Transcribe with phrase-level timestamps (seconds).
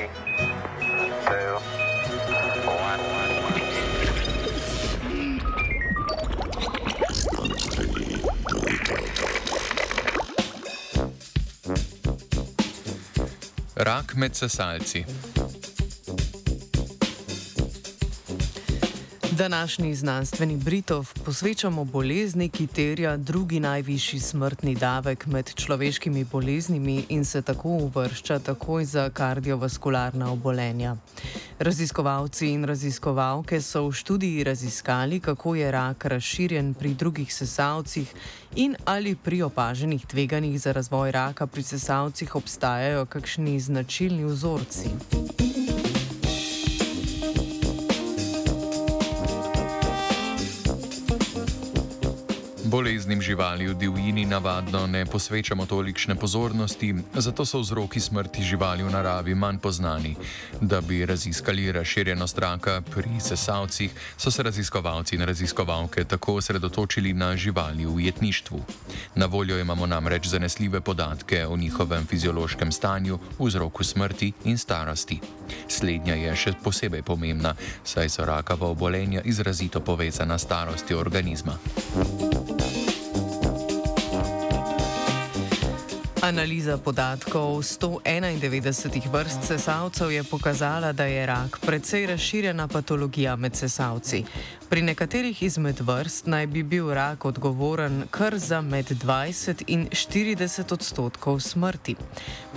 [0.00, 0.08] Three,
[1.26, 1.60] two,
[2.66, 3.00] one.
[13.76, 15.04] Rak med sesalci.
[19.40, 27.24] Današnji znanstveni Britov posvečamo bolezni, ki terja drugi najvišji smrtni davek med človeškimi boleznimi in
[27.24, 30.96] se tako uvršča takoj za kardiovaskularna obolenja.
[31.58, 38.14] Raziskovalci in raziskovalke so v študiji raziskali, kako je rak razširjen pri drugih sesalcih
[38.54, 44.88] in ali pri opaženih tveganjih za razvoj raka pri sesalcih obstajajo kakšni značilni vzorci.
[52.70, 58.90] Boleznim živali v divjini navadno ne posvečamo tolikšne pozornosti, zato so vzroki smrti živali v
[58.94, 60.14] naravi manj poznani.
[60.60, 67.36] Da bi raziskali razširjenost raka pri sesalcih, so se raziskovalci in raziskovalke tako osredotočili na
[67.36, 68.62] živali v jetništvu.
[69.14, 75.18] Na voljo imamo namreč zanesljive podatke o njihovem fiziološkem stanju, vzroku smrti in starosti.
[75.68, 81.58] Slednja je še posebej pomembna, saj so rakava obolenja izrazito povezana s starostjo organizma.
[86.30, 94.24] Analiza podatkov 191 vrst sesalcev je pokazala, da je rak precej razširjena patologija med sesalci.
[94.68, 100.72] Pri nekaterih izmed vrst naj bi bil rak odgovoren kar za med 20 in 40
[100.72, 101.96] odstotkov smrti.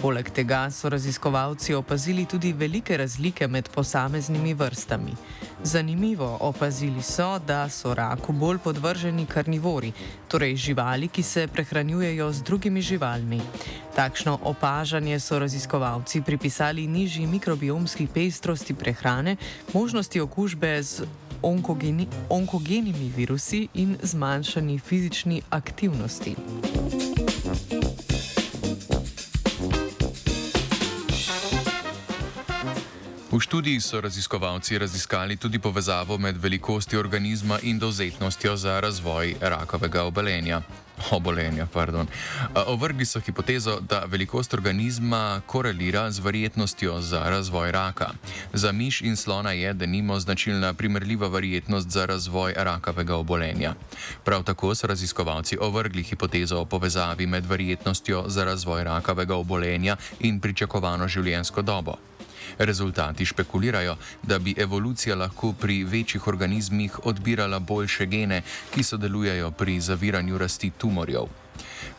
[0.02, 5.16] Poleg tega so raziskovalci opazili tudi velike razlike med posameznimi vrstami.
[5.64, 9.92] Zanimivo, opazili so, da so raku bolj podvrženi karnivori,
[10.28, 13.42] torej živali, ki se prehranjujejo z drugimi živalmi.
[13.96, 19.36] Takšno opažanje so raziskovalci pripisali nižji mikrobiomski pestrosti prehrane,
[19.74, 21.06] možnosti okužbe z
[21.42, 26.36] onkogeni, onkogenimi virusi in zmanjšani fizični aktivnosti.
[33.44, 40.62] Študiji so raziskovalci raziskali tudi povezavo med velikostjo organizma in dovzetnostjo za razvoj rakavega obolenja.
[41.12, 42.08] Obolenja, pardon.
[42.68, 48.10] Ovrgli so hipotezo, da velikost organizma korelira z verjetnostjo za razvoj raka.
[48.54, 53.74] Za miš in slona je, da nimo značilna primerljiva verjetnost za razvoj rakavega obolenja.
[54.24, 60.40] Prav tako so raziskovalci ovrgli hipotezo o povezavi med verjetnostjo za razvoj rakavega obolenja in
[60.40, 61.98] pričakovano življenjsko dobo.
[62.58, 68.42] Rezultati špekulirajo, da bi evolucija lahko pri večjih organizmih odbirala boljše gene,
[68.74, 71.28] ki sodelujejo pri zaviranju rasti tumorjev.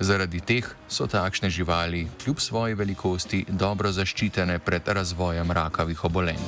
[0.01, 6.43] Zaradi teh so takšne živali, kljub svoji velikosti, dobro zaščitene pred razvojem rakavih obolenj.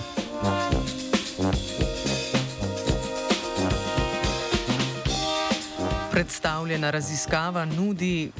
[6.10, 8.30] Predstavljena raziskava nudi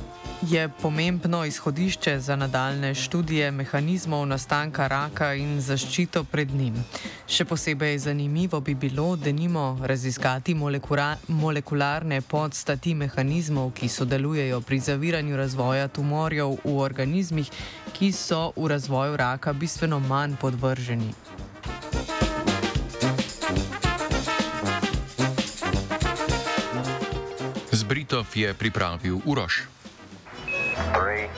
[0.42, 6.74] je pomembno izhodišče za nadaljne študije mehanizmov nastanka raka in zaščito pred njim.
[7.28, 14.80] Še posebej zanimivo bi bilo, da nimo raziskati molekula molekularne podstati mehanizmov, ki sodelujejo pri
[14.80, 17.50] zaviranju razvoja tumorjev v organizmih,
[17.92, 21.14] ki so v razvoju raka bistveno manj podvrženi.
[27.72, 29.75] Z Britov je pripravil Uroš.
[30.76, 31.28] Three,